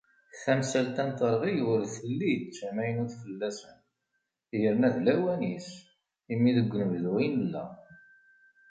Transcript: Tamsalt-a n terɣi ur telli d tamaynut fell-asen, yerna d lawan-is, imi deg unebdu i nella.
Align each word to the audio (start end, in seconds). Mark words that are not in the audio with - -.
Tamsalt-a 0.43 1.03
n 1.09 1.11
terɣi 1.19 1.55
ur 1.71 1.81
telli 1.93 2.33
d 2.37 2.45
tamaynut 2.57 3.13
fell-asen, 3.21 3.77
yerna 4.61 4.89
d 4.95 4.97
lawan-is, 5.05 5.69
imi 6.33 6.51
deg 6.57 6.73
unebdu 6.75 7.13
i 7.25 7.27
nella. 7.29 7.65